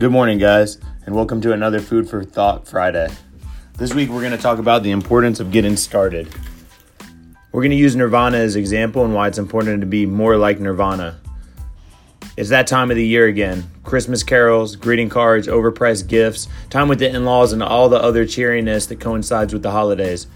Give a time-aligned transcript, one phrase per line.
[0.00, 3.10] Good morning, guys, and welcome to another Food for Thought Friday.
[3.76, 6.26] This week, we're going to talk about the importance of getting started.
[7.52, 10.58] We're going to use Nirvana as example and why it's important to be more like
[10.58, 11.20] Nirvana.
[12.38, 13.70] It's that time of the year again.
[13.84, 18.24] Christmas carols, greeting cards, overpriced gifts, time with the in laws, and all the other
[18.24, 20.28] cheeriness that coincides with the holidays.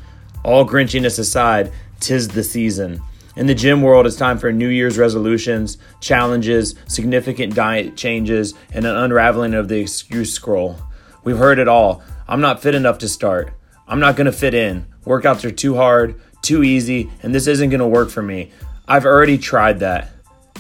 [0.42, 3.00] All Grinchiness aside, tis the season.
[3.36, 8.86] In the gym world, it's time for New Year's resolutions, challenges, significant diet changes, and
[8.86, 10.78] an unraveling of the excuse scroll.
[11.24, 12.02] We've heard it all.
[12.28, 13.52] I'm not fit enough to start.
[13.88, 14.86] I'm not going to fit in.
[15.04, 18.52] Workouts are too hard, too easy, and this isn't going to work for me.
[18.86, 20.10] I've already tried that,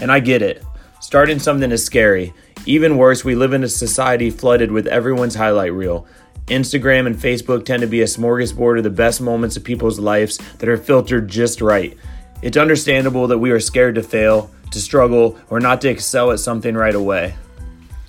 [0.00, 0.64] and I get it.
[1.00, 2.34] Starting something is scary.
[2.66, 6.08] Even worse, we live in a society flooded with everyone's highlight reel.
[6.46, 10.38] Instagram and Facebook tend to be a smorgasbord of the best moments of people's lives
[10.58, 11.96] that are filtered just right.
[12.42, 16.40] It's understandable that we are scared to fail, to struggle, or not to excel at
[16.40, 17.34] something right away.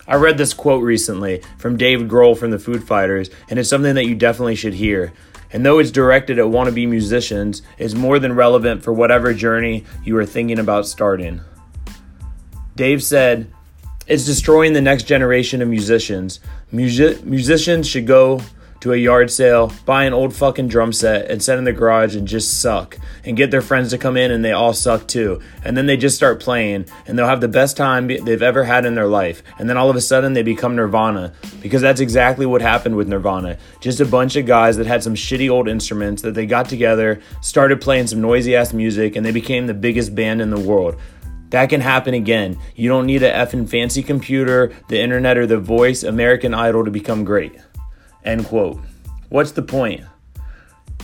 [0.07, 3.95] I read this quote recently from Dave Grohl from the Foo Fighters, and it's something
[3.95, 5.13] that you definitely should hear.
[5.51, 10.17] And though it's directed at wannabe musicians, it's more than relevant for whatever journey you
[10.17, 11.41] are thinking about starting.
[12.75, 13.51] Dave said,
[14.05, 16.39] It's destroying the next generation of musicians.
[16.73, 18.41] Musi- musicians should go
[18.85, 22.15] to a yard sale, buy an old fucking drum set, and set in the garage
[22.15, 22.99] and just suck.
[23.23, 25.41] And get their friends to come in and they all suck too.
[25.63, 28.85] And then they just start playing and they'll have the best time they've ever had
[28.85, 29.41] in their life.
[29.57, 31.33] And then all of a sudden they become Nirvana.
[31.63, 33.57] Because that's exactly what happened with Nirvana.
[33.81, 37.19] Just a bunch of guys that had some shitty old instruments that they got together,
[37.41, 40.95] started playing some noisy ass music, and they became the biggest band in the world.
[41.49, 42.59] That can happen again.
[42.75, 46.91] You don't need a effing fancy computer, the internet, or the voice American Idol to
[46.91, 47.55] become great.
[48.25, 48.79] End quote.
[49.29, 50.01] What's the point?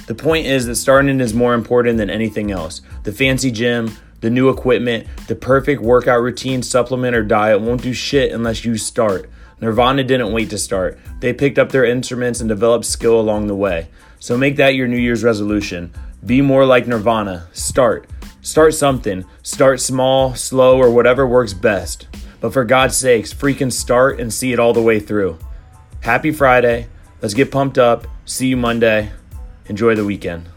[0.08, 2.82] The point is that starting is more important than anything else.
[3.04, 7.94] The fancy gym, the new equipment, the perfect workout routine, supplement, or diet won't do
[7.94, 9.30] shit unless you start.
[9.62, 11.00] Nirvana didn't wait to start.
[11.20, 13.90] They picked up their instruments and developed skill along the way.
[14.20, 15.94] So make that your New Year's resolution.
[16.26, 17.48] Be more like Nirvana.
[17.54, 18.10] Start.
[18.42, 19.24] Start something.
[19.44, 22.08] Start small, slow, or whatever works best.
[22.40, 25.38] But for God's sakes, freaking start and see it all the way through.
[26.02, 26.88] Happy Friday.
[27.22, 28.08] Let's get pumped up.
[28.26, 29.12] See you Monday.
[29.68, 30.50] Enjoy the weekend.